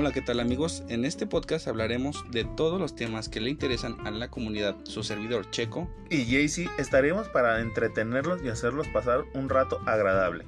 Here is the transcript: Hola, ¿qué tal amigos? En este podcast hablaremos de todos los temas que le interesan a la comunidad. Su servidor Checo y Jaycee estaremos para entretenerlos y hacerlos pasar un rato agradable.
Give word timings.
Hola, 0.00 0.12
¿qué 0.12 0.22
tal 0.22 0.40
amigos? 0.40 0.82
En 0.88 1.04
este 1.04 1.26
podcast 1.26 1.68
hablaremos 1.68 2.24
de 2.30 2.46
todos 2.46 2.80
los 2.80 2.96
temas 2.96 3.28
que 3.28 3.38
le 3.38 3.50
interesan 3.50 3.98
a 4.06 4.10
la 4.10 4.30
comunidad. 4.30 4.74
Su 4.84 5.02
servidor 5.02 5.50
Checo 5.50 5.90
y 6.08 6.24
Jaycee 6.24 6.70
estaremos 6.78 7.28
para 7.28 7.60
entretenerlos 7.60 8.42
y 8.42 8.48
hacerlos 8.48 8.88
pasar 8.88 9.24
un 9.34 9.50
rato 9.50 9.78
agradable. 9.84 10.46